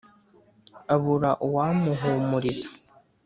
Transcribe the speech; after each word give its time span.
abura 0.95 1.31
uwamuhumuriza, 1.47 2.67